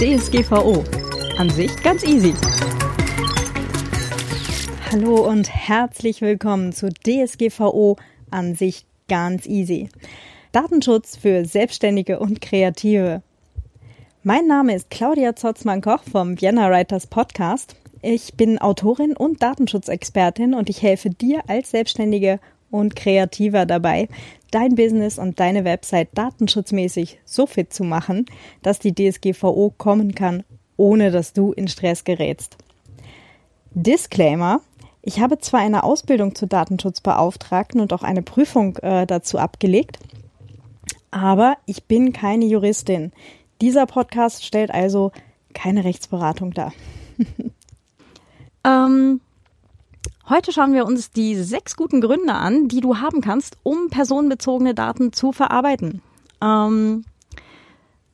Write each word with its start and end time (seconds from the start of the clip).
DSGVO. 0.00 0.82
An 1.36 1.50
sich 1.50 1.70
ganz 1.82 2.02
easy. 2.04 2.32
Hallo 4.90 5.28
und 5.28 5.50
herzlich 5.50 6.22
willkommen 6.22 6.72
zu 6.72 6.88
DSGVO. 6.88 7.98
An 8.30 8.54
sich 8.54 8.86
ganz 9.08 9.44
easy. 9.44 9.90
Datenschutz 10.52 11.18
für 11.18 11.44
Selbstständige 11.44 12.18
und 12.18 12.40
Kreative. 12.40 13.20
Mein 14.22 14.46
Name 14.46 14.74
ist 14.74 14.88
Claudia 14.88 15.36
Zotzmann-Koch 15.36 16.04
vom 16.10 16.40
Vienna 16.40 16.70
Writers 16.70 17.06
Podcast. 17.06 17.76
Ich 18.00 18.32
bin 18.38 18.58
Autorin 18.58 19.14
und 19.14 19.42
Datenschutzexpertin 19.42 20.54
und 20.54 20.70
ich 20.70 20.80
helfe 20.80 21.10
dir 21.10 21.42
als 21.46 21.72
Selbstständige 21.72 22.40
und 22.70 22.96
Kreativer 22.96 23.66
dabei, 23.66 24.08
dein 24.50 24.74
Business 24.74 25.18
und 25.18 25.40
deine 25.40 25.64
Website 25.64 26.08
datenschutzmäßig 26.14 27.20
so 27.24 27.46
fit 27.46 27.72
zu 27.72 27.84
machen, 27.84 28.26
dass 28.62 28.78
die 28.78 28.94
DSGVO 28.94 29.72
kommen 29.76 30.14
kann, 30.14 30.44
ohne 30.76 31.10
dass 31.10 31.32
du 31.32 31.52
in 31.52 31.68
Stress 31.68 32.04
gerätst. 32.04 32.56
Disclaimer. 33.72 34.60
Ich 35.02 35.20
habe 35.20 35.38
zwar 35.38 35.60
eine 35.60 35.84
Ausbildung 35.84 36.34
zur 36.34 36.48
Datenschutzbeauftragten 36.48 37.80
und 37.80 37.92
auch 37.92 38.02
eine 38.02 38.22
Prüfung 38.22 38.76
äh, 38.78 39.06
dazu 39.06 39.38
abgelegt, 39.38 39.98
aber 41.10 41.56
ich 41.66 41.84
bin 41.84 42.12
keine 42.12 42.44
Juristin. 42.44 43.12
Dieser 43.60 43.86
Podcast 43.86 44.44
stellt 44.44 44.70
also 44.70 45.12
keine 45.54 45.84
Rechtsberatung 45.84 46.52
dar. 46.52 46.72
ähm, 48.64 49.20
Heute 50.30 50.52
schauen 50.52 50.74
wir 50.74 50.86
uns 50.86 51.10
die 51.10 51.34
sechs 51.34 51.74
guten 51.74 52.00
Gründe 52.00 52.34
an, 52.34 52.68
die 52.68 52.80
du 52.80 52.98
haben 52.98 53.20
kannst, 53.20 53.58
um 53.64 53.90
personenbezogene 53.90 54.76
Daten 54.76 55.12
zu 55.12 55.32
verarbeiten. 55.32 56.02
Ähm, 56.40 57.04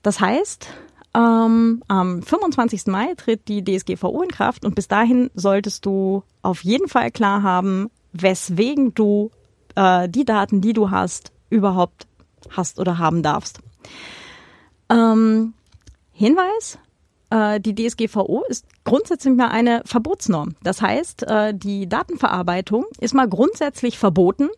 das 0.00 0.18
heißt, 0.18 0.66
ähm, 1.12 1.82
am 1.88 2.22
25. 2.22 2.86
Mai 2.86 3.12
tritt 3.18 3.48
die 3.48 3.62
DSGVO 3.62 4.22
in 4.22 4.30
Kraft 4.30 4.64
und 4.64 4.74
bis 4.74 4.88
dahin 4.88 5.30
solltest 5.34 5.84
du 5.84 6.22
auf 6.40 6.64
jeden 6.64 6.88
Fall 6.88 7.10
klar 7.10 7.42
haben, 7.42 7.90
weswegen 8.14 8.94
du 8.94 9.30
äh, 9.74 10.08
die 10.08 10.24
Daten, 10.24 10.62
die 10.62 10.72
du 10.72 10.90
hast, 10.90 11.32
überhaupt 11.50 12.06
hast 12.48 12.80
oder 12.80 12.96
haben 12.96 13.22
darfst. 13.22 13.60
Ähm, 14.88 15.52
Hinweis, 16.12 16.78
äh, 17.36 17.60
die 17.60 17.74
DSGVO 17.74 18.44
ist 18.48 18.66
grundsätzlich 18.84 19.34
mal 19.34 19.48
eine 19.48 19.82
Verbotsnorm. 19.84 20.54
Das 20.62 20.80
heißt, 20.80 21.24
äh, 21.24 21.54
die 21.54 21.88
Datenverarbeitung 21.88 22.86
ist 23.00 23.14
mal 23.14 23.28
grundsätzlich 23.28 23.98
verboten, 23.98 24.48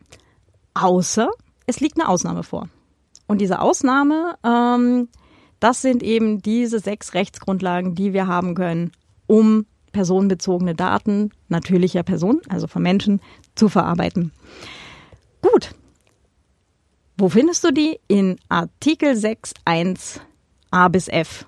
außer 0.75 1.31
es 1.67 1.81
liegt 1.81 1.99
eine 1.99 2.09
Ausnahme 2.09 2.43
vor. 2.43 2.69
Und 3.27 3.41
diese 3.41 3.61
Ausnahme, 3.61 4.37
ähm, 4.45 5.09
das 5.61 5.83
sind 5.83 6.03
eben 6.03 6.41
diese 6.41 6.79
sechs 6.79 7.15
Rechtsgrundlagen, 7.15 7.95
die 7.95 8.12
wir 8.12 8.27
haben 8.27 8.55
können, 8.55 8.93
um 9.27 9.67
personenbezogene 9.93 10.75
Daten 10.75 11.31
natürlicher 11.49 12.03
Personen, 12.03 12.41
also 12.49 12.67
von 12.67 12.83
Menschen, 12.83 13.21
zu 13.55 13.69
verarbeiten. 13.69 14.33
Gut. 15.43 15.75
Wo 17.17 17.29
findest 17.29 17.65
du 17.65 17.73
die? 17.73 17.99
In 18.06 18.39
Artikel 18.49 19.15
6.1 19.15 20.21
A 20.71 20.89
bis 20.89 21.09
F. 21.09 21.47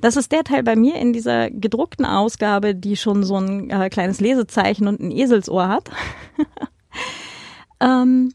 Das 0.00 0.16
ist 0.16 0.32
der 0.32 0.44
Teil 0.44 0.62
bei 0.62 0.76
mir 0.76 0.96
in 0.96 1.12
dieser 1.12 1.50
gedruckten 1.50 2.04
Ausgabe, 2.04 2.74
die 2.74 2.96
schon 2.96 3.24
so 3.24 3.36
ein 3.36 3.70
äh, 3.70 3.90
kleines 3.90 4.20
Lesezeichen 4.20 4.88
und 4.88 5.00
ein 5.00 5.10
Eselsohr 5.10 5.68
hat. 5.68 5.90
ähm, 7.80 8.32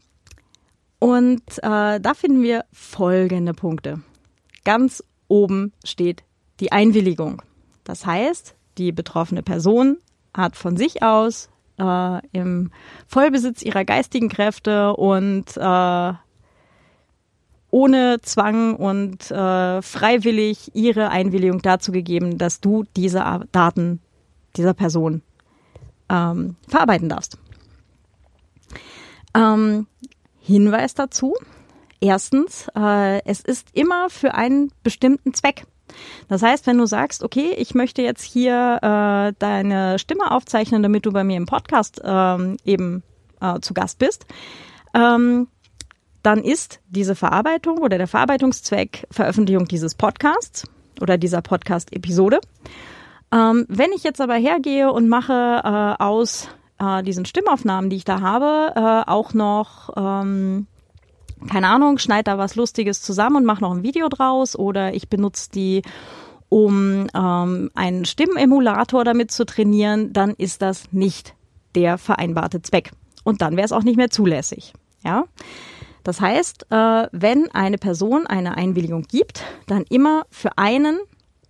und 0.98 1.42
äh, 1.58 2.00
da 2.00 2.14
finden 2.14 2.42
wir 2.42 2.64
folgende 2.72 3.54
Punkte. 3.54 4.00
Ganz 4.64 5.04
oben 5.28 5.72
steht 5.84 6.24
die 6.60 6.72
Einwilligung. 6.72 7.42
Das 7.84 8.06
heißt, 8.06 8.54
die 8.78 8.92
betroffene 8.92 9.42
Person 9.42 9.98
hat 10.34 10.56
von 10.56 10.76
sich 10.76 11.02
aus 11.02 11.50
äh, 11.78 12.26
im 12.32 12.70
Vollbesitz 13.06 13.62
ihrer 13.62 13.84
geistigen 13.84 14.28
Kräfte 14.28 14.94
und 14.94 15.56
äh, 15.56 16.12
ohne 17.76 18.22
Zwang 18.22 18.74
und 18.74 19.30
äh, 19.30 19.82
freiwillig 19.82 20.74
ihre 20.74 21.10
Einwilligung 21.10 21.60
dazu 21.60 21.92
gegeben, 21.92 22.38
dass 22.38 22.62
du 22.62 22.84
diese 22.96 23.46
Daten 23.52 24.00
dieser 24.56 24.72
Person 24.72 25.20
ähm, 26.08 26.56
verarbeiten 26.66 27.10
darfst. 27.10 27.36
Ähm, 29.34 29.86
Hinweis 30.40 30.94
dazu. 30.94 31.34
Erstens, 32.00 32.68
äh, 32.74 33.22
es 33.26 33.40
ist 33.40 33.68
immer 33.74 34.08
für 34.08 34.32
einen 34.32 34.72
bestimmten 34.82 35.34
Zweck. 35.34 35.66
Das 36.28 36.40
heißt, 36.40 36.66
wenn 36.66 36.78
du 36.78 36.86
sagst, 36.86 37.22
okay, 37.22 37.52
ich 37.58 37.74
möchte 37.74 38.00
jetzt 38.00 38.22
hier 38.22 38.78
äh, 38.80 39.34
deine 39.38 39.98
Stimme 39.98 40.30
aufzeichnen, 40.30 40.82
damit 40.82 41.04
du 41.04 41.12
bei 41.12 41.24
mir 41.24 41.36
im 41.36 41.44
Podcast 41.44 42.00
ähm, 42.02 42.56
eben 42.64 43.02
äh, 43.42 43.60
zu 43.60 43.74
Gast 43.74 43.98
bist, 43.98 44.24
ähm, 44.94 45.48
dann 46.26 46.42
ist 46.42 46.80
diese 46.88 47.14
Verarbeitung 47.14 47.78
oder 47.78 47.98
der 47.98 48.08
Verarbeitungszweck 48.08 49.06
Veröffentlichung 49.12 49.66
dieses 49.68 49.94
Podcasts 49.94 50.64
oder 51.00 51.18
dieser 51.18 51.40
Podcast-Episode. 51.40 52.40
Ähm, 53.32 53.64
wenn 53.68 53.92
ich 53.92 54.02
jetzt 54.02 54.20
aber 54.20 54.34
hergehe 54.34 54.90
und 54.90 55.08
mache 55.08 55.32
äh, 55.32 56.02
aus 56.02 56.48
äh, 56.80 57.04
diesen 57.04 57.26
Stimmaufnahmen, 57.26 57.90
die 57.90 57.96
ich 57.96 58.04
da 58.04 58.22
habe, 58.22 58.72
äh, 58.74 59.08
auch 59.08 59.34
noch, 59.34 59.90
ähm, 59.96 60.66
keine 61.48 61.68
Ahnung, 61.68 61.98
schneide 61.98 62.24
da 62.24 62.38
was 62.38 62.56
Lustiges 62.56 63.02
zusammen 63.02 63.36
und 63.36 63.44
mache 63.44 63.60
noch 63.60 63.72
ein 63.72 63.84
Video 63.84 64.08
draus 64.08 64.58
oder 64.58 64.94
ich 64.94 65.08
benutze 65.08 65.50
die 65.52 65.82
um 66.48 67.06
ähm, 67.14 67.70
einen 67.74 68.04
Stimmemulator 68.04 69.04
damit 69.04 69.30
zu 69.30 69.46
trainieren, 69.46 70.12
dann 70.12 70.30
ist 70.30 70.60
das 70.60 70.92
nicht 70.92 71.36
der 71.76 71.98
vereinbarte 71.98 72.62
Zweck. 72.62 72.90
Und 73.22 73.42
dann 73.42 73.56
wäre 73.56 73.64
es 73.64 73.72
auch 73.72 73.84
nicht 73.84 73.96
mehr 73.96 74.10
zulässig. 74.10 74.72
Ja. 75.04 75.24
Das 76.06 76.20
heißt, 76.20 76.66
äh, 76.70 77.08
wenn 77.10 77.50
eine 77.50 77.78
Person 77.78 78.28
eine 78.28 78.56
Einwilligung 78.56 79.02
gibt, 79.02 79.42
dann 79.66 79.82
immer 79.90 80.24
für 80.30 80.56
einen 80.56 81.00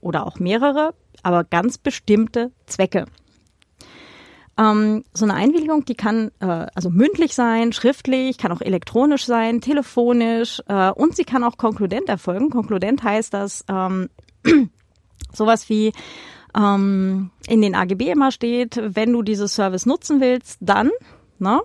oder 0.00 0.26
auch 0.26 0.38
mehrere, 0.38 0.94
aber 1.22 1.44
ganz 1.44 1.76
bestimmte 1.76 2.52
Zwecke. 2.64 3.04
Ähm, 4.56 5.04
so 5.12 5.26
eine 5.26 5.34
Einwilligung, 5.34 5.84
die 5.84 5.94
kann 5.94 6.30
äh, 6.40 6.68
also 6.74 6.88
mündlich 6.88 7.34
sein, 7.34 7.74
schriftlich, 7.74 8.38
kann 8.38 8.50
auch 8.50 8.62
elektronisch 8.62 9.26
sein, 9.26 9.60
telefonisch 9.60 10.62
äh, 10.68 10.90
und 10.90 11.14
sie 11.14 11.24
kann 11.24 11.44
auch 11.44 11.58
konkludent 11.58 12.08
erfolgen. 12.08 12.48
Konkludent 12.48 13.02
heißt, 13.02 13.34
dass 13.34 13.62
ähm, 13.68 14.08
sowas 15.34 15.68
wie 15.68 15.92
ähm, 16.56 17.30
in 17.46 17.60
den 17.60 17.74
AGB 17.74 18.10
immer 18.10 18.32
steht, 18.32 18.80
wenn 18.82 19.12
du 19.12 19.20
dieses 19.20 19.54
Service 19.54 19.84
nutzen 19.84 20.22
willst, 20.22 20.56
dann, 20.62 20.90
ne, 21.38 21.60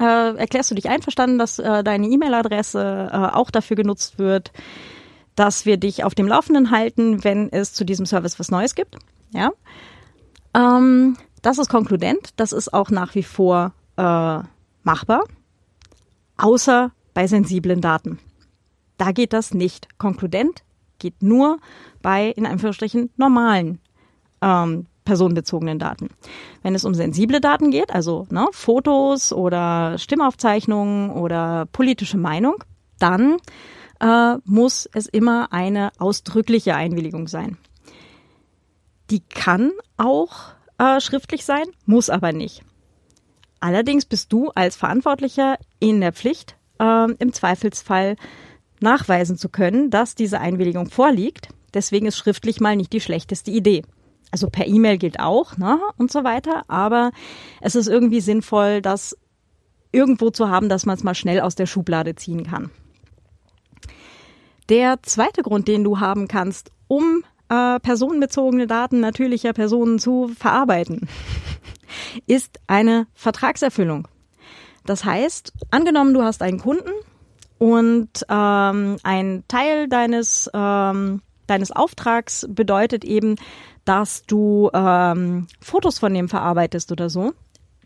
äh, 0.00 0.36
erklärst 0.36 0.70
du 0.70 0.74
dich 0.74 0.88
einverstanden, 0.88 1.38
dass 1.38 1.58
äh, 1.58 1.84
deine 1.84 2.06
E-Mail-Adresse 2.06 3.10
äh, 3.12 3.16
auch 3.16 3.50
dafür 3.50 3.76
genutzt 3.76 4.18
wird, 4.18 4.52
dass 5.34 5.66
wir 5.66 5.76
dich 5.76 6.04
auf 6.04 6.14
dem 6.14 6.26
Laufenden 6.26 6.70
halten, 6.70 7.24
wenn 7.24 7.50
es 7.50 7.72
zu 7.72 7.84
diesem 7.84 8.06
Service 8.06 8.38
was 8.38 8.50
Neues 8.50 8.74
gibt. 8.74 8.96
Ja, 9.32 9.50
ähm, 10.54 11.16
das 11.40 11.58
ist 11.58 11.68
konkludent. 11.68 12.30
Das 12.36 12.52
ist 12.52 12.72
auch 12.72 12.90
nach 12.90 13.14
wie 13.14 13.22
vor 13.22 13.72
äh, 13.96 14.38
machbar, 14.82 15.24
außer 16.36 16.92
bei 17.14 17.26
sensiblen 17.26 17.80
Daten. 17.80 18.18
Da 18.98 19.12
geht 19.12 19.32
das 19.32 19.54
nicht. 19.54 19.98
Konkludent 19.98 20.62
geht 20.98 21.22
nur 21.22 21.58
bei 22.00 22.28
in 22.28 22.46
Anführungsstrichen 22.46 23.10
normalen 23.16 23.80
ähm, 24.40 24.86
personenbezogenen 25.04 25.78
Daten. 25.78 26.08
Wenn 26.62 26.74
es 26.74 26.84
um 26.84 26.94
sensible 26.94 27.40
Daten 27.40 27.70
geht, 27.70 27.92
also 27.92 28.26
ne, 28.30 28.46
Fotos 28.52 29.32
oder 29.32 29.98
Stimmaufzeichnungen 29.98 31.10
oder 31.10 31.66
politische 31.72 32.18
Meinung, 32.18 32.62
dann 32.98 33.36
äh, 34.00 34.36
muss 34.44 34.88
es 34.92 35.06
immer 35.06 35.52
eine 35.52 35.90
ausdrückliche 35.98 36.74
Einwilligung 36.74 37.28
sein. 37.28 37.58
Die 39.10 39.20
kann 39.20 39.72
auch 39.96 40.54
äh, 40.78 41.00
schriftlich 41.00 41.44
sein, 41.44 41.64
muss 41.84 42.10
aber 42.10 42.32
nicht. 42.32 42.62
Allerdings 43.60 44.04
bist 44.04 44.32
du 44.32 44.50
als 44.54 44.76
Verantwortlicher 44.76 45.56
in 45.78 46.00
der 46.00 46.12
Pflicht, 46.12 46.56
äh, 46.80 47.12
im 47.12 47.32
Zweifelsfall 47.32 48.16
nachweisen 48.80 49.36
zu 49.36 49.48
können, 49.48 49.90
dass 49.90 50.14
diese 50.14 50.40
Einwilligung 50.40 50.90
vorliegt. 50.90 51.48
Deswegen 51.74 52.06
ist 52.06 52.18
schriftlich 52.18 52.60
mal 52.60 52.76
nicht 52.76 52.92
die 52.92 53.00
schlechteste 53.00 53.50
Idee 53.50 53.82
also 54.32 54.48
per 54.50 54.66
E-Mail 54.66 54.98
gilt 54.98 55.20
auch, 55.20 55.56
ne, 55.58 55.78
und 55.98 56.10
so 56.10 56.24
weiter, 56.24 56.64
aber 56.66 57.12
es 57.60 57.76
ist 57.76 57.86
irgendwie 57.86 58.20
sinnvoll, 58.20 58.82
das 58.82 59.16
irgendwo 59.92 60.30
zu 60.30 60.48
haben, 60.48 60.68
dass 60.68 60.86
man 60.86 60.96
es 60.96 61.04
mal 61.04 61.14
schnell 61.14 61.40
aus 61.40 61.54
der 61.54 61.66
Schublade 61.66 62.16
ziehen 62.16 62.44
kann. 62.44 62.70
Der 64.70 65.02
zweite 65.02 65.42
Grund, 65.42 65.68
den 65.68 65.84
du 65.84 66.00
haben 66.00 66.28
kannst, 66.28 66.72
um 66.88 67.24
äh, 67.50 67.78
personenbezogene 67.78 68.66
Daten 68.66 69.00
natürlicher 69.00 69.52
Personen 69.52 69.98
zu 69.98 70.28
verarbeiten, 70.28 71.08
ist 72.26 72.58
eine 72.66 73.06
Vertragserfüllung. 73.12 74.08
Das 74.86 75.04
heißt, 75.04 75.52
angenommen, 75.70 76.14
du 76.14 76.22
hast 76.22 76.42
einen 76.42 76.58
Kunden 76.58 76.90
und 77.58 78.08
ähm, 78.30 78.96
ein 79.02 79.44
Teil 79.46 79.88
deines 79.88 80.50
ähm, 80.54 81.20
deines 81.46 81.70
Auftrags 81.70 82.46
bedeutet 82.48 83.04
eben, 83.04 83.36
dass 83.84 84.24
du 84.24 84.70
ähm, 84.72 85.46
Fotos 85.60 85.98
von 85.98 86.14
dem 86.14 86.28
verarbeitest 86.28 86.92
oder 86.92 87.10
so, 87.10 87.32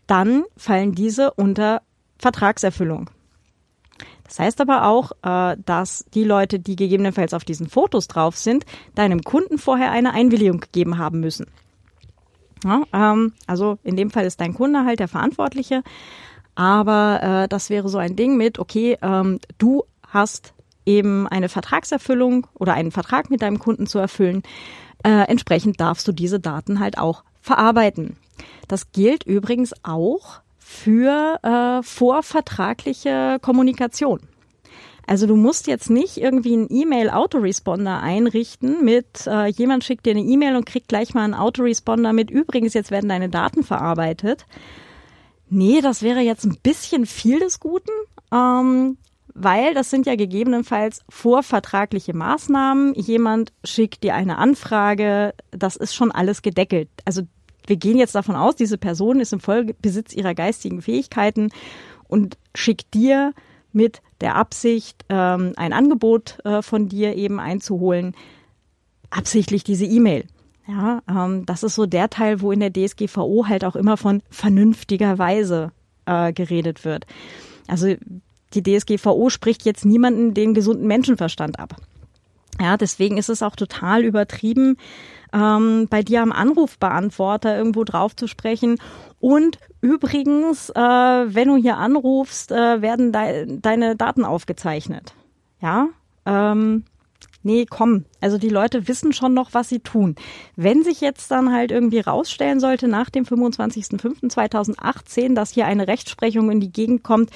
dann 0.05 0.43
fallen 0.55 0.93
diese 0.93 1.31
unter 1.33 1.81
Vertragserfüllung. 2.17 3.09
Das 4.23 4.39
heißt 4.39 4.61
aber 4.61 4.85
auch, 4.85 5.11
äh, 5.23 5.57
dass 5.65 6.05
die 6.13 6.23
Leute, 6.23 6.59
die 6.59 6.75
gegebenenfalls 6.75 7.33
auf 7.33 7.45
diesen 7.45 7.69
Fotos 7.69 8.07
drauf 8.07 8.37
sind, 8.37 8.65
deinem 8.95 9.21
Kunden 9.21 9.57
vorher 9.57 9.91
eine 9.91 10.13
Einwilligung 10.13 10.59
gegeben 10.59 10.97
haben 10.97 11.19
müssen. 11.19 11.47
Ja, 12.63 12.83
ähm, 12.93 13.33
also 13.45 13.77
in 13.83 13.95
dem 13.95 14.09
Fall 14.09 14.25
ist 14.25 14.41
dein 14.41 14.53
Kunde 14.53 14.83
halt 14.83 14.99
der 14.99 15.07
Verantwortliche. 15.07 15.83
Aber 16.55 17.19
äh, 17.21 17.47
das 17.47 17.69
wäre 17.69 17.87
so 17.87 17.99
ein 17.99 18.15
Ding 18.15 18.35
mit, 18.35 18.59
okay, 18.59 18.97
ähm, 19.01 19.39
du 19.57 19.83
hast 20.07 20.53
eben 20.85 21.27
eine 21.27 21.49
Vertragserfüllung 21.49 22.47
oder 22.55 22.73
einen 22.73 22.91
Vertrag 22.91 23.29
mit 23.29 23.41
deinem 23.41 23.59
Kunden 23.59 23.87
zu 23.87 23.99
erfüllen. 23.99 24.41
Äh, 25.03 25.27
entsprechend 25.27 25.79
darfst 25.79 26.07
du 26.07 26.11
diese 26.11 26.39
Daten 26.39 26.79
halt 26.79 26.97
auch 26.97 27.23
verarbeiten. 27.41 28.17
Das 28.67 28.91
gilt 28.91 29.23
übrigens 29.23 29.73
auch 29.83 30.41
für 30.57 31.39
äh, 31.43 31.83
vorvertragliche 31.83 33.37
Kommunikation. 33.41 34.19
Also 35.09 35.25
du 35.25 35.37
musst 35.37 35.67
jetzt 35.67 35.89
nicht 35.89 36.17
irgendwie 36.17 36.53
einen 36.53 36.67
E-Mail-Autoresponder 36.69 38.01
einrichten 38.01 38.83
mit, 38.83 39.25
äh, 39.25 39.47
jemand 39.47 39.85
schickt 39.85 40.05
dir 40.05 40.11
eine 40.11 40.21
E-Mail 40.21 40.57
und 40.57 40.65
kriegt 40.65 40.89
gleich 40.89 41.13
mal 41.13 41.23
einen 41.23 41.33
Autoresponder 41.33 42.11
mit, 42.11 42.29
übrigens, 42.29 42.73
jetzt 42.73 42.91
werden 42.91 43.07
deine 43.07 43.29
Daten 43.29 43.63
verarbeitet. 43.63 44.45
Nee, 45.49 45.79
das 45.79 46.01
wäre 46.01 46.19
jetzt 46.19 46.43
ein 46.43 46.57
bisschen 46.61 47.05
viel 47.05 47.39
des 47.39 47.61
Guten, 47.61 47.91
ähm, 48.33 48.97
weil 49.39 49.75
das 49.75 49.91
sind 49.91 50.07
ja 50.07 50.15
gegebenenfalls 50.15 51.01
vorvertragliche 51.09 52.15
Maßnahmen. 52.15 52.95
Jemand 52.95 53.53
schickt 53.63 54.03
dir 54.03 54.15
eine 54.15 54.39
Anfrage, 54.39 55.35
das 55.51 55.75
ist 55.75 55.93
schon 55.93 56.11
alles 56.11 56.41
gedeckelt. 56.41 56.89
Also 57.05 57.21
wir 57.67 57.75
gehen 57.75 57.99
jetzt 57.99 58.15
davon 58.15 58.35
aus, 58.35 58.55
diese 58.55 58.79
Person 58.79 59.19
ist 59.19 59.33
im 59.33 59.39
Vollbesitz 59.39 60.13
ihrer 60.13 60.33
geistigen 60.33 60.81
Fähigkeiten 60.81 61.51
und 62.07 62.37
schickt 62.55 62.95
dir 62.95 63.33
mit 63.71 64.01
der 64.21 64.35
Absicht, 64.35 65.05
ähm, 65.09 65.53
ein 65.55 65.71
Angebot 65.71 66.39
äh, 66.43 66.63
von 66.63 66.89
dir 66.89 67.15
eben 67.15 67.39
einzuholen, 67.39 68.15
absichtlich 69.11 69.63
diese 69.63 69.85
E-Mail. 69.85 70.25
Ja, 70.67 71.03
ähm, 71.07 71.45
das 71.45 71.61
ist 71.61 71.75
so 71.75 71.85
der 71.85 72.09
Teil, 72.09 72.41
wo 72.41 72.51
in 72.51 72.59
der 72.59 72.73
DSGVO 72.73 73.45
halt 73.47 73.63
auch 73.65 73.75
immer 73.75 73.97
von 73.97 74.23
vernünftigerweise 74.31 75.73
äh, 76.07 76.33
geredet 76.33 76.85
wird. 76.85 77.05
Also 77.67 77.93
die 78.53 78.63
DSGVO 78.63 79.29
spricht 79.29 79.65
jetzt 79.65 79.85
niemanden 79.85 80.33
den 80.33 80.53
gesunden 80.53 80.87
Menschenverstand 80.87 81.59
ab. 81.59 81.75
Ja, 82.59 82.77
deswegen 82.77 83.17
ist 83.17 83.29
es 83.29 83.43
auch 83.43 83.55
total 83.55 84.03
übertrieben, 84.03 84.77
ähm, 85.33 85.87
bei 85.89 86.01
dir 86.01 86.21
am 86.21 86.31
Anrufbeantworter 86.31 87.57
irgendwo 87.57 87.83
drauf 87.83 88.15
zu 88.15 88.27
sprechen. 88.27 88.79
Und 89.19 89.59
übrigens, 89.81 90.69
äh, 90.69 90.79
wenn 90.79 91.49
du 91.49 91.57
hier 91.57 91.77
anrufst, 91.77 92.51
äh, 92.51 92.81
werden 92.81 93.11
de 93.11 93.59
deine 93.59 93.95
Daten 93.95 94.25
aufgezeichnet. 94.25 95.13
Ja, 95.61 95.89
ähm, 96.25 96.85
nee, 97.43 97.65
komm. 97.69 98.05
Also 98.21 98.37
die 98.37 98.49
Leute 98.49 98.87
wissen 98.87 99.13
schon 99.13 99.33
noch, 99.33 99.53
was 99.53 99.69
sie 99.69 99.79
tun. 99.79 100.15
Wenn 100.55 100.83
sich 100.83 101.01
jetzt 101.01 101.31
dann 101.31 101.53
halt 101.53 101.71
irgendwie 101.71 101.99
rausstellen 101.99 102.59
sollte 102.59 102.87
nach 102.87 103.09
dem 103.09 103.25
25.05.2018, 103.25 105.35
dass 105.35 105.51
hier 105.51 105.65
eine 105.65 105.87
Rechtsprechung 105.87 106.51
in 106.51 106.59
die 106.59 106.71
Gegend 106.71 107.03
kommt, 107.03 107.31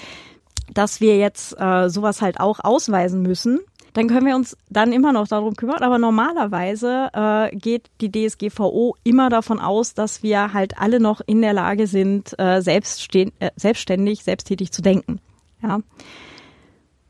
dass 0.74 1.02
wir 1.02 1.18
jetzt 1.18 1.60
äh, 1.60 1.90
sowas 1.90 2.22
halt 2.22 2.40
auch 2.40 2.60
ausweisen 2.60 3.22
müssen, 3.22 3.60
dann 3.94 4.08
können 4.08 4.26
wir 4.26 4.36
uns 4.36 4.56
dann 4.70 4.94
immer 4.94 5.12
noch 5.12 5.28
darum 5.28 5.56
kümmern. 5.56 5.84
Aber 5.84 5.98
normalerweise 5.98 7.10
äh, 7.14 7.56
geht 7.56 7.90
die 8.00 8.12
DSGVO 8.12 8.96
immer 9.04 9.30
davon 9.30 9.60
aus, 9.60 9.94
dass 9.94 10.24
wir 10.24 10.54
halt 10.54 10.78
alle 10.80 11.00
noch 11.00 11.22
in 11.26 11.42
der 11.42 11.54
Lage 11.54 11.88
sind, 11.88 12.38
äh, 12.40 12.62
selbststehen, 12.62 13.32
äh, 13.40 13.52
selbstständig, 13.56 14.24
selbsttätig 14.24 14.72
zu 14.72 14.82
denken. 14.82 15.20
Ja. 15.62 15.80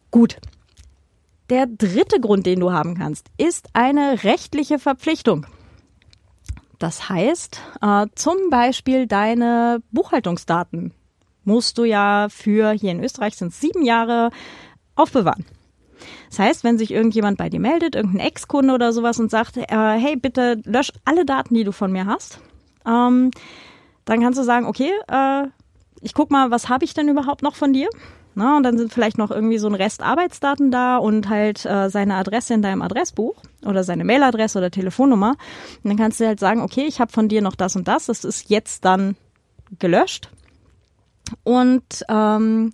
Gut. 0.10 0.38
Der 1.50 1.68
dritte 1.68 2.20
Grund, 2.20 2.46
den 2.46 2.62
du 2.62 2.72
haben 2.72 2.96
kannst, 2.96 3.28
ist 3.38 3.68
eine 3.74 4.24
rechtliche 4.24 4.80
Verpflichtung. 4.80 5.46
Das 6.80 7.10
heißt, 7.10 7.62
äh, 7.82 8.08
zum 8.16 8.38
Beispiel 8.50 9.06
deine 9.06 9.84
Buchhaltungsdaten 9.92 10.94
musst 11.44 11.78
du 11.78 11.84
ja 11.84 12.28
für, 12.30 12.72
hier 12.72 12.92
in 12.92 13.04
Österreich 13.04 13.36
sind 13.36 13.50
es 13.50 13.60
sieben 13.60 13.84
Jahre, 13.84 14.32
aufbewahren. 14.96 15.46
Das 16.30 16.40
heißt, 16.40 16.64
wenn 16.64 16.78
sich 16.78 16.92
irgendjemand 16.92 17.38
bei 17.38 17.50
dir 17.50 17.60
meldet, 17.60 17.96
irgendein 17.96 18.26
Ex-Kunde 18.26 18.74
oder 18.74 18.94
sowas 18.94 19.20
und 19.20 19.30
sagt, 19.30 19.58
äh, 19.58 19.66
hey, 19.70 20.16
bitte 20.16 20.62
lösch 20.66 20.92
alle 21.06 21.26
Daten, 21.26 21.54
die 21.54 21.64
du 21.64 21.72
von 21.72 21.92
mir 21.92 22.06
hast, 22.06 22.40
ähm, 22.86 23.32
dann 24.06 24.22
kannst 24.22 24.40
du 24.40 24.44
sagen, 24.44 24.66
okay, 24.66 24.92
äh, 25.08 25.48
ich 26.02 26.14
guck 26.14 26.32
mal, 26.32 26.52
was 26.52 26.70
habe 26.70 26.86
ich 26.86 26.94
denn 26.94 27.10
überhaupt 27.10 27.44
noch 27.44 27.56
von 27.56 27.74
dir? 27.74 27.90
Na, 28.34 28.56
und 28.56 28.64
dann 28.64 28.78
sind 28.78 28.94
vielleicht 28.94 29.18
noch 29.18 29.30
irgendwie 29.30 29.58
so 29.58 29.68
ein 29.68 29.76
Rest 29.76 30.02
Arbeitsdaten 30.02 30.72
da 30.72 30.98
und 30.98 31.28
halt 31.28 31.66
äh, 31.66 31.90
seine 31.90 32.16
Adresse 32.16 32.54
in 32.54 32.62
deinem 32.62 32.82
Adressbuch 32.82 33.36
oder 33.66 33.84
seine 33.84 34.06
Mailadresse 34.06 34.58
oder 34.58 34.72
Telefonnummer. 34.72 35.32
Und 35.84 35.90
dann 35.90 35.98
kannst 35.98 36.20
du 36.22 36.26
halt 36.26 36.40
sagen, 36.40 36.62
okay, 36.62 36.86
ich 36.86 37.02
habe 37.02 37.12
von 37.12 37.28
dir 37.28 37.42
noch 37.42 37.56
das 37.56 37.76
und 37.76 37.90
das, 37.90 38.06
das 38.06 38.24
ist 38.24 38.50
jetzt 38.50 38.86
dann 38.86 39.18
gelöscht. 39.80 40.30
Und 41.44 42.06
ähm, 42.10 42.74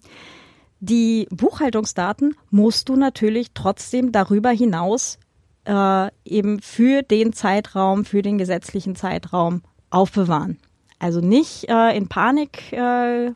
die 0.79 1.27
Buchhaltungsdaten 1.31 2.35
musst 2.49 2.89
du 2.89 2.95
natürlich 2.95 3.51
trotzdem 3.53 4.11
darüber 4.11 4.49
hinaus 4.49 5.17
äh, 5.65 6.09
eben 6.25 6.61
für 6.61 7.01
den 7.01 7.33
Zeitraum, 7.33 8.05
für 8.05 8.21
den 8.21 8.37
gesetzlichen 8.37 8.95
Zeitraum 8.95 9.63
aufbewahren. 9.89 10.59
Also 10.99 11.19
nicht 11.21 11.69
äh, 11.69 11.95
in 11.95 12.07
Panik 12.07 12.71
äh, 12.73 13.31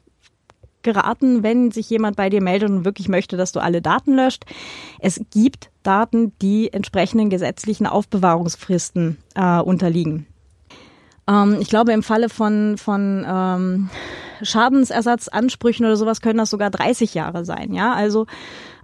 geraten, 0.83 1.43
wenn 1.43 1.71
sich 1.71 1.89
jemand 1.89 2.15
bei 2.15 2.29
dir 2.29 2.41
meldet 2.41 2.69
und 2.69 2.85
wirklich 2.85 3.07
möchte, 3.07 3.37
dass 3.37 3.51
du 3.51 3.59
alle 3.59 3.81
Daten 3.81 4.15
löscht. 4.15 4.45
Es 4.99 5.21
gibt 5.31 5.69
Daten, 5.83 6.33
die 6.41 6.73
entsprechenden 6.73 7.29
gesetzlichen 7.29 7.85
Aufbewahrungsfristen 7.85 9.17
äh, 9.35 9.59
unterliegen. 9.59 10.25
Ähm, 11.27 11.57
ich 11.59 11.69
glaube, 11.69 11.91
im 11.91 12.03
Falle 12.03 12.29
von, 12.29 12.77
von 12.77 13.25
ähm, 13.27 13.89
Schadensersatzansprüchen 14.43 15.85
oder 15.85 15.95
sowas 15.95 16.21
können 16.21 16.39
das 16.39 16.49
sogar 16.49 16.69
30 16.69 17.13
Jahre 17.13 17.45
sein. 17.45 17.73
Ja, 17.73 17.93
also 17.93 18.25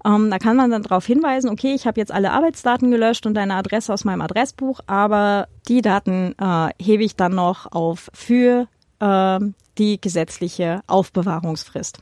ähm, 0.05 0.29
da 0.29 0.39
kann 0.39 0.55
man 0.55 0.71
dann 0.71 0.83
darauf 0.83 1.05
hinweisen, 1.05 1.49
okay, 1.49 1.73
ich 1.73 1.87
habe 1.87 1.99
jetzt 1.99 2.11
alle 2.11 2.31
Arbeitsdaten 2.31 2.91
gelöscht 2.91 3.25
und 3.25 3.33
deine 3.33 3.55
Adresse 3.55 3.93
aus 3.93 4.05
meinem 4.05 4.21
Adressbuch, 4.21 4.79
aber 4.87 5.47
die 5.67 5.81
Daten 5.81 6.35
äh, 6.39 6.69
hebe 6.81 7.03
ich 7.03 7.15
dann 7.15 7.35
noch 7.35 7.71
auf 7.71 8.09
für 8.13 8.67
äh, 8.99 9.39
die 9.77 9.99
gesetzliche 9.99 10.81
Aufbewahrungsfrist. 10.87 11.99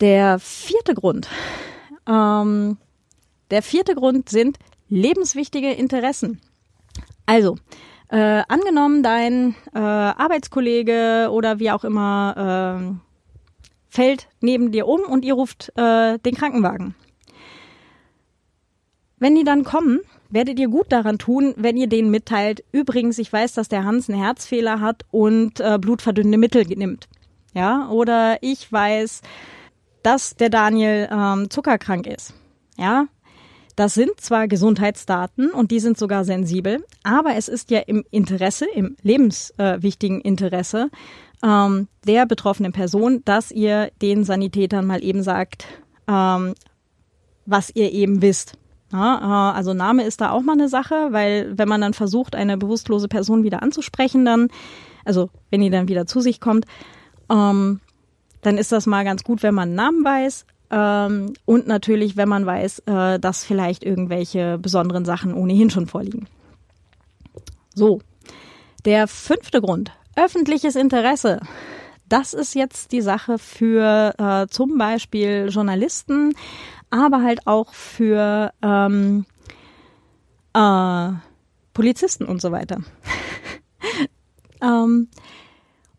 Der 0.00 0.38
vierte 0.38 0.94
Grund, 0.94 1.28
ähm, 2.06 2.78
der 3.50 3.62
vierte 3.62 3.94
Grund 3.94 4.28
sind 4.28 4.58
lebenswichtige 4.88 5.72
Interessen. 5.72 6.40
Also, 7.26 7.56
äh, 8.10 8.42
angenommen, 8.48 9.02
dein 9.02 9.54
äh, 9.74 9.78
Arbeitskollege 9.78 11.28
oder 11.30 11.58
wie 11.58 11.70
auch 11.70 11.84
immer 11.84 12.80
äh, 12.80 13.10
fällt 13.88 14.28
neben 14.40 14.72
dir 14.72 14.86
um 14.86 15.00
und 15.00 15.24
ihr 15.24 15.34
ruft 15.34 15.72
äh, 15.76 16.18
den 16.18 16.34
Krankenwagen. 16.34 16.94
Wenn 19.18 19.34
die 19.34 19.44
dann 19.44 19.64
kommen, 19.64 20.00
werdet 20.30 20.58
ihr 20.58 20.68
gut 20.68 20.90
daran 20.90 21.18
tun, 21.18 21.54
wenn 21.56 21.76
ihr 21.76 21.88
denen 21.88 22.10
mitteilt, 22.10 22.64
übrigens, 22.72 23.18
ich 23.18 23.32
weiß, 23.32 23.52
dass 23.52 23.68
der 23.68 23.84
Hans 23.84 24.08
einen 24.08 24.20
Herzfehler 24.20 24.80
hat 24.80 25.04
und 25.10 25.60
äh, 25.60 25.78
blutverdünnende 25.78 26.38
Mittel 26.38 26.64
nimmt. 26.66 27.08
Ja, 27.52 27.88
oder 27.90 28.38
ich 28.42 28.72
weiß, 28.72 29.22
dass 30.02 30.36
der 30.36 30.50
Daniel 30.50 31.08
ähm, 31.12 31.50
zuckerkrank 31.50 32.06
ist. 32.06 32.32
Ja, 32.78 33.06
das 33.80 33.94
sind 33.94 34.20
zwar 34.20 34.46
Gesundheitsdaten 34.46 35.52
und 35.52 35.70
die 35.70 35.80
sind 35.80 35.96
sogar 35.96 36.26
sensibel, 36.26 36.84
aber 37.02 37.36
es 37.36 37.48
ist 37.48 37.70
ja 37.70 37.78
im 37.78 38.04
Interesse, 38.10 38.66
im 38.74 38.94
lebenswichtigen 39.00 40.20
äh, 40.20 40.28
Interesse 40.28 40.90
ähm, 41.42 41.88
der 42.06 42.26
betroffenen 42.26 42.72
Person, 42.72 43.22
dass 43.24 43.50
ihr 43.50 43.90
den 44.02 44.24
Sanitätern 44.24 44.84
mal 44.84 45.02
eben 45.02 45.22
sagt, 45.22 45.64
ähm, 46.06 46.52
was 47.46 47.74
ihr 47.74 47.90
eben 47.90 48.20
wisst. 48.20 48.58
Ja, 48.92 49.52
äh, 49.52 49.56
also 49.56 49.72
Name 49.72 50.04
ist 50.04 50.20
da 50.20 50.30
auch 50.30 50.42
mal 50.42 50.52
eine 50.52 50.68
Sache, 50.68 51.08
weil 51.12 51.56
wenn 51.56 51.68
man 51.68 51.80
dann 51.80 51.94
versucht, 51.94 52.34
eine 52.34 52.58
bewusstlose 52.58 53.08
Person 53.08 53.44
wieder 53.44 53.62
anzusprechen, 53.62 54.26
dann, 54.26 54.48
also 55.06 55.30
wenn 55.48 55.62
die 55.62 55.70
dann 55.70 55.88
wieder 55.88 56.04
zu 56.04 56.20
sich 56.20 56.38
kommt, 56.38 56.66
ähm, 57.30 57.80
dann 58.42 58.58
ist 58.58 58.72
das 58.72 58.84
mal 58.84 59.06
ganz 59.06 59.24
gut, 59.24 59.42
wenn 59.42 59.54
man 59.54 59.70
einen 59.70 59.76
Namen 59.76 60.04
weiß. 60.04 60.44
Ähm, 60.70 61.34
und 61.44 61.66
natürlich, 61.66 62.16
wenn 62.16 62.28
man 62.28 62.46
weiß, 62.46 62.80
äh, 62.86 63.18
dass 63.18 63.44
vielleicht 63.44 63.84
irgendwelche 63.84 64.58
besonderen 64.58 65.04
Sachen 65.04 65.34
ohnehin 65.34 65.70
schon 65.70 65.86
vorliegen. 65.86 66.26
So, 67.74 68.00
der 68.84 69.08
fünfte 69.08 69.60
Grund, 69.60 69.92
öffentliches 70.16 70.76
Interesse. 70.76 71.40
Das 72.08 72.34
ist 72.34 72.54
jetzt 72.54 72.92
die 72.92 73.02
Sache 73.02 73.38
für 73.38 74.14
äh, 74.18 74.46
zum 74.48 74.78
Beispiel 74.78 75.48
Journalisten, 75.50 76.34
aber 76.90 77.22
halt 77.22 77.46
auch 77.46 77.72
für 77.72 78.52
ähm, 78.62 79.24
äh, 80.54 81.08
Polizisten 81.72 82.24
und 82.24 82.40
so 82.40 82.50
weiter. 82.50 82.80
ähm, 84.62 85.08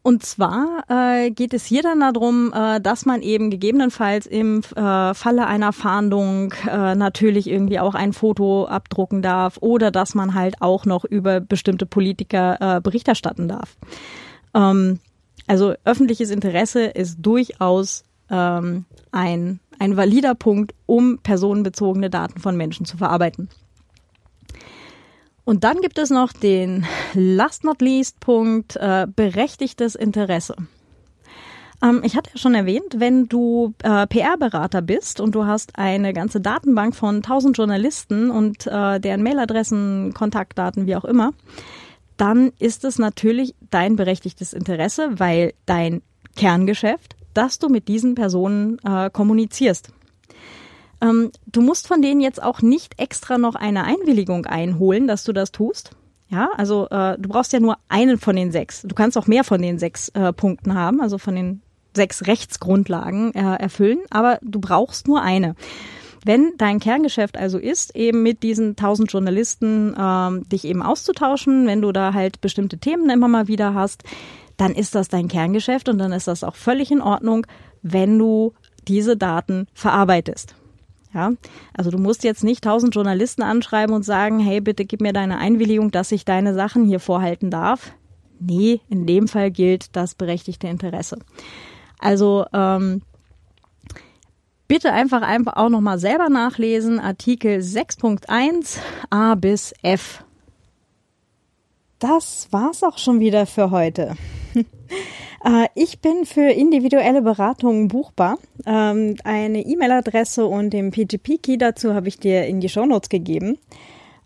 und 0.03 0.23
zwar 0.23 0.83
äh, 0.89 1.29
geht 1.29 1.53
es 1.53 1.65
hier 1.65 1.83
dann 1.83 1.99
darum, 1.99 2.51
äh, 2.53 2.81
dass 2.81 3.05
man 3.05 3.21
eben 3.21 3.51
gegebenenfalls 3.51 4.25
im 4.25 4.61
äh, 4.75 5.13
Falle 5.13 5.45
einer 5.45 5.73
Fahndung 5.73 6.53
äh, 6.67 6.95
natürlich 6.95 7.47
irgendwie 7.47 7.79
auch 7.79 7.93
ein 7.93 8.11
Foto 8.11 8.65
abdrucken 8.65 9.21
darf 9.21 9.57
oder 9.61 9.91
dass 9.91 10.15
man 10.15 10.33
halt 10.33 10.55
auch 10.59 10.85
noch 10.85 11.05
über 11.05 11.39
bestimmte 11.39 11.85
Politiker 11.85 12.77
äh, 12.77 12.81
Bericht 12.81 13.07
erstatten 13.07 13.47
darf. 13.47 13.77
Ähm, 14.55 14.99
also 15.45 15.75
öffentliches 15.83 16.31
Interesse 16.31 16.85
ist 16.85 17.17
durchaus 17.21 18.03
ähm, 18.31 18.85
ein, 19.11 19.59
ein 19.77 19.97
valider 19.97 20.33
Punkt, 20.33 20.73
um 20.87 21.19
personenbezogene 21.19 22.09
Daten 22.09 22.39
von 22.39 22.57
Menschen 22.57 22.87
zu 22.87 22.97
verarbeiten. 22.97 23.49
Und 25.43 25.63
dann 25.63 25.81
gibt 25.81 25.97
es 25.97 26.09
noch 26.09 26.33
den 26.33 26.85
last 27.13 27.63
not 27.63 27.81
least 27.81 28.19
Punkt 28.19 28.75
äh, 28.75 29.07
berechtigtes 29.13 29.95
Interesse. 29.95 30.55
Ähm, 31.81 32.01
ich 32.03 32.15
hatte 32.15 32.31
ja 32.33 32.37
schon 32.37 32.53
erwähnt, 32.55 32.95
wenn 32.97 33.27
du 33.27 33.73
äh, 33.83 34.05
PR-Berater 34.07 34.81
bist 34.81 35.19
und 35.19 35.33
du 35.33 35.45
hast 35.45 35.77
eine 35.77 36.13
ganze 36.13 36.41
Datenbank 36.41 36.95
von 36.95 37.17
1000 37.17 37.57
Journalisten 37.57 38.29
und 38.29 38.67
äh, 38.67 38.99
deren 38.99 39.23
Mailadressen, 39.23 40.13
Kontaktdaten, 40.13 40.85
wie 40.85 40.95
auch 40.95 41.05
immer, 41.05 41.33
dann 42.17 42.51
ist 42.59 42.85
es 42.85 42.99
natürlich 42.99 43.55
dein 43.71 43.95
berechtigtes 43.95 44.53
Interesse, 44.53 45.19
weil 45.19 45.53
dein 45.65 46.03
Kerngeschäft, 46.35 47.15
dass 47.33 47.59
du 47.59 47.67
mit 47.67 47.87
diesen 47.87 48.15
Personen 48.15 48.77
äh, 48.85 49.09
kommunizierst. 49.09 49.91
Ähm, 51.01 51.31
du 51.47 51.61
musst 51.61 51.87
von 51.87 52.01
denen 52.01 52.21
jetzt 52.21 52.41
auch 52.41 52.61
nicht 52.61 52.99
extra 52.99 53.37
noch 53.37 53.55
eine 53.55 53.83
Einwilligung 53.83 54.45
einholen, 54.45 55.07
dass 55.07 55.23
du 55.23 55.33
das 55.33 55.51
tust. 55.51 55.91
Ja, 56.29 56.49
also 56.55 56.87
äh, 56.89 57.17
du 57.19 57.27
brauchst 57.27 57.51
ja 57.51 57.59
nur 57.59 57.77
einen 57.89 58.17
von 58.17 58.35
den 58.35 58.51
sechs. 58.51 58.83
Du 58.83 58.95
kannst 58.95 59.17
auch 59.17 59.27
mehr 59.27 59.43
von 59.43 59.61
den 59.61 59.79
sechs 59.79 60.09
äh, 60.09 60.31
Punkten 60.31 60.75
haben, 60.75 61.01
also 61.01 61.17
von 61.17 61.35
den 61.35 61.61
sechs 61.93 62.25
Rechtsgrundlagen 62.25 63.33
äh, 63.35 63.55
erfüllen, 63.55 63.99
aber 64.09 64.39
du 64.41 64.61
brauchst 64.61 65.07
nur 65.07 65.21
eine. 65.21 65.55
Wenn 66.23 66.53
dein 66.57 66.79
Kerngeschäft 66.79 67.37
also 67.37 67.57
ist, 67.57 67.95
eben 67.95 68.23
mit 68.23 68.43
diesen 68.43 68.75
tausend 68.75 69.11
Journalisten 69.11 69.95
ähm, 69.99 70.47
dich 70.47 70.65
eben 70.65 70.83
auszutauschen, 70.83 71.67
wenn 71.67 71.81
du 71.81 71.91
da 71.91 72.13
halt 72.13 72.41
bestimmte 72.41 72.77
Themen 72.77 73.09
immer 73.09 73.27
mal 73.27 73.47
wieder 73.47 73.73
hast, 73.73 74.03
dann 74.55 74.73
ist 74.73 74.93
das 74.95 75.09
dein 75.09 75.27
Kerngeschäft 75.27 75.89
und 75.89 75.97
dann 75.97 76.11
ist 76.11 76.27
das 76.27 76.43
auch 76.43 76.55
völlig 76.55 76.91
in 76.91 77.01
Ordnung, 77.01 77.47
wenn 77.81 78.17
du 78.19 78.53
diese 78.87 79.17
Daten 79.17 79.67
verarbeitest. 79.73 80.55
Ja, 81.13 81.33
also 81.73 81.91
du 81.91 81.97
musst 81.97 82.23
jetzt 82.23 82.43
nicht 82.43 82.63
tausend 82.63 82.95
Journalisten 82.95 83.43
anschreiben 83.43 83.93
und 83.93 84.03
sagen, 84.03 84.39
hey, 84.39 84.61
bitte 84.61 84.85
gib 84.85 85.01
mir 85.01 85.11
deine 85.11 85.37
Einwilligung, 85.39 85.91
dass 85.91 86.11
ich 86.11 86.23
deine 86.23 86.53
Sachen 86.53 86.85
hier 86.85 87.01
vorhalten 87.01 87.51
darf. 87.51 87.91
Nee, 88.39 88.79
in 88.89 89.05
dem 89.05 89.27
Fall 89.27 89.51
gilt 89.51 89.95
das 89.95 90.15
berechtigte 90.15 90.67
Interesse. 90.67 91.19
Also 91.99 92.45
ähm, 92.53 93.01
bitte 94.67 94.93
einfach 94.93 95.21
einfach 95.21 95.57
auch 95.57 95.69
nochmal 95.69 95.99
selber 95.99 96.29
nachlesen, 96.29 96.99
Artikel 96.99 97.59
6.1 97.59 98.77
A 99.09 99.35
bis 99.35 99.73
F. 99.83 100.23
Das 101.99 102.47
war's 102.51 102.81
auch 102.83 102.97
schon 102.97 103.19
wieder 103.19 103.45
für 103.45 103.69
heute. 103.69 104.15
Äh, 105.43 105.67
ich 105.73 105.99
bin 105.99 106.25
für 106.25 106.51
individuelle 106.51 107.21
Beratungen 107.21 107.87
buchbar. 107.87 108.37
Ähm, 108.65 109.15
eine 109.23 109.65
E-Mail-Adresse 109.65 110.45
und 110.45 110.71
den 110.71 110.91
PGP-Key 110.91 111.57
dazu 111.57 111.93
habe 111.93 112.07
ich 112.07 112.19
dir 112.19 112.45
in 112.45 112.59
die 112.61 112.69
Shownotes 112.69 113.09
gegeben. 113.09 113.57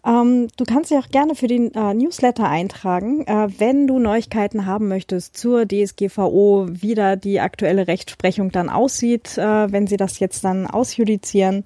Ähm, 0.05 0.49
du 0.57 0.65
kannst 0.65 0.91
dich 0.91 0.97
auch 0.97 1.09
gerne 1.09 1.35
für 1.35 1.47
den 1.47 1.73
äh, 1.73 1.93
Newsletter 1.93 2.47
eintragen, 2.47 3.25
äh, 3.25 3.47
wenn 3.57 3.87
du 3.87 3.97
Neuigkeiten 3.97 4.65
haben 4.65 4.87
möchtest 4.87 5.35
zur 5.37 5.65
DSGVO, 5.65 6.67
wie 6.69 6.93
da 6.93 7.15
die 7.15 7.39
aktuelle 7.39 7.87
Rechtsprechung 7.87 8.51
dann 8.51 8.69
aussieht, 8.69 9.37
wenn 9.37 9.87
sie 9.87 9.97
das 9.97 10.19
jetzt 10.19 10.43
dann 10.43 10.67
ausjudizieren. 10.67 11.63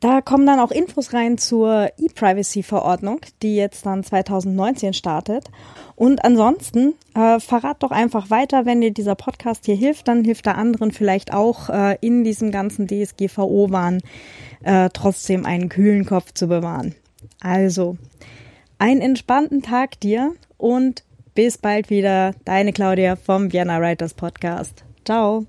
Da 0.00 0.20
kommen 0.20 0.46
dann 0.46 0.60
auch 0.60 0.70
Infos 0.70 1.14
rein 1.14 1.38
zur 1.38 1.90
E-Privacy-Verordnung, 1.96 3.20
die 3.42 3.56
jetzt 3.56 3.86
dann 3.86 4.04
2019 4.04 4.92
startet. 4.92 5.44
Und 5.94 6.22
ansonsten 6.22 6.94
äh, 7.14 7.40
verrat 7.40 7.82
doch 7.82 7.90
einfach 7.90 8.28
weiter, 8.28 8.66
wenn 8.66 8.82
dir 8.82 8.92
dieser 8.92 9.14
Podcast 9.14 9.64
hier 9.64 9.74
hilft, 9.74 10.08
dann 10.08 10.22
hilft 10.22 10.46
er 10.46 10.58
anderen 10.58 10.92
vielleicht 10.92 11.32
auch 11.32 11.70
äh, 11.70 11.96
in 12.02 12.24
diesem 12.24 12.50
ganzen 12.50 12.86
DSGVO-Wahn 12.86 14.02
äh, 14.64 14.90
trotzdem 14.92 15.46
einen 15.46 15.70
kühlen 15.70 16.04
Kopf 16.04 16.32
zu 16.34 16.48
bewahren. 16.48 16.94
Also, 17.40 17.96
einen 18.78 19.00
entspannten 19.00 19.62
Tag 19.62 19.98
dir 20.00 20.32
und 20.58 21.04
bis 21.34 21.56
bald 21.56 21.88
wieder. 21.88 22.34
Deine 22.44 22.72
Claudia 22.72 23.16
vom 23.16 23.52
Vienna 23.52 23.80
Writers 23.80 24.12
Podcast. 24.12 24.84
Ciao. 25.04 25.46